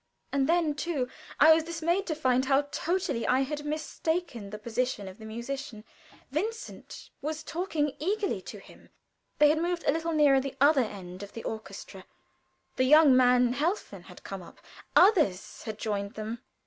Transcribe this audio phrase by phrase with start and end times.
[0.31, 1.07] And then, too,
[1.39, 5.83] I was dismayed to find how totally I had mistaken the position of the musician.
[6.31, 8.89] Vincent was talking eagerly to him.
[9.37, 12.05] They had moved a little nearer the other end of the orchestra.
[12.77, 14.59] The young man, Helfen, had come up,
[14.95, 16.39] others had joined them.